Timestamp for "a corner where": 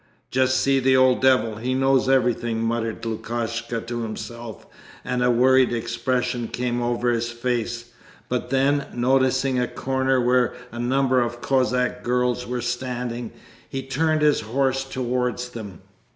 9.59-10.55